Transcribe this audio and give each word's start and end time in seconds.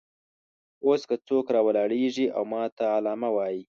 اوس 0.85 1.01
که 1.09 1.15
څوک 1.27 1.45
راولاړېږي 1.55 2.25
او 2.35 2.43
ماته 2.51 2.85
علامه 2.97 3.29
وایي. 3.35 3.61